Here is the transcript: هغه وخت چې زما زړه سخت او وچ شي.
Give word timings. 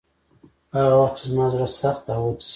هغه 0.75 0.93
وخت 1.01 1.15
چې 1.17 1.23
زما 1.31 1.45
زړه 1.53 1.67
سخت 1.81 2.03
او 2.15 2.21
وچ 2.27 2.41
شي. 2.43 2.49